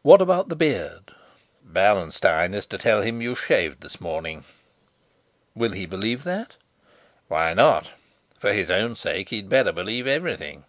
[0.00, 1.12] "What about the beard?"
[1.62, 4.44] "Bernenstein is to tell him you've shaved this morning."
[5.54, 6.56] "Will he believe that?"
[7.28, 7.90] "Why not?
[8.38, 10.64] For his own sake he'd better believe everything."